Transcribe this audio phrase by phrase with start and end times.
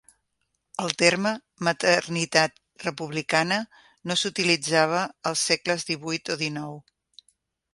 [0.83, 1.33] El terme
[1.67, 3.59] "maternitat republicana"
[4.11, 7.23] no s'utilitzava als segles XVIII o XIX.